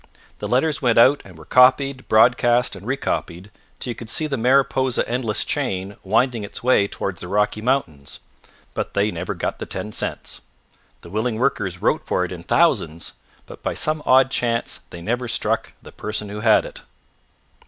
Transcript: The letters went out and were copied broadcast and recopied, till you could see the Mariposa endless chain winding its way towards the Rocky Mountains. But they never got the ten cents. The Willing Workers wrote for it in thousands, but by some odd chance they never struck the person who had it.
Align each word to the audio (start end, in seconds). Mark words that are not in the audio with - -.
The 0.39 0.47
letters 0.47 0.81
went 0.81 0.97
out 0.97 1.21
and 1.23 1.37
were 1.37 1.45
copied 1.45 2.07
broadcast 2.09 2.75
and 2.75 2.87
recopied, 2.87 3.51
till 3.77 3.91
you 3.91 3.95
could 3.95 4.09
see 4.09 4.25
the 4.25 4.35
Mariposa 4.35 5.07
endless 5.07 5.45
chain 5.45 5.95
winding 6.03 6.41
its 6.43 6.63
way 6.63 6.87
towards 6.87 7.21
the 7.21 7.27
Rocky 7.27 7.61
Mountains. 7.61 8.19
But 8.73 8.95
they 8.95 9.11
never 9.11 9.35
got 9.35 9.59
the 9.59 9.67
ten 9.67 9.91
cents. 9.91 10.41
The 11.01 11.11
Willing 11.11 11.35
Workers 11.37 11.83
wrote 11.83 12.01
for 12.07 12.25
it 12.25 12.31
in 12.31 12.41
thousands, 12.41 13.13
but 13.45 13.61
by 13.61 13.75
some 13.75 14.01
odd 14.07 14.31
chance 14.31 14.79
they 14.89 15.03
never 15.03 15.27
struck 15.27 15.73
the 15.83 15.91
person 15.91 16.29
who 16.29 16.39
had 16.39 16.65
it. 16.65 16.81